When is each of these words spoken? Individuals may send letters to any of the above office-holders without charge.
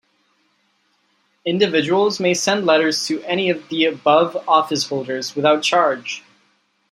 Individuals 1.45 2.19
may 2.19 2.33
send 2.33 2.65
letters 2.65 3.05
to 3.05 3.21
any 3.21 3.51
of 3.51 3.69
the 3.69 3.85
above 3.85 4.35
office-holders 4.47 5.35
without 5.35 5.61
charge. 5.61 6.23